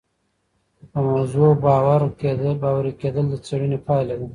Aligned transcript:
په 0.91 0.99
موضوع 1.09 1.49
باوري 2.63 2.91
کيدل 3.01 3.25
د 3.29 3.35
څېړني 3.45 3.79
پایله 3.87 4.15
ده. 4.19 4.27